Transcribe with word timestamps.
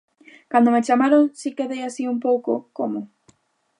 Cando 0.51 0.73
me 0.75 0.85
chamaron 0.87 1.23
si 1.39 1.49
quedei 1.57 1.81
así 1.83 2.03
un 2.13 2.17
pouco... 2.25 2.51
"como?". 2.77 2.99